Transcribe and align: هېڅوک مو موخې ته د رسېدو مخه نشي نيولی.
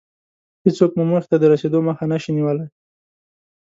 هېڅوک 0.63 0.91
مو 0.97 1.03
موخې 1.09 1.27
ته 1.31 1.37
د 1.39 1.43
رسېدو 1.53 1.79
مخه 1.87 2.03
نشي 2.11 2.31
نيولی. 2.37 2.67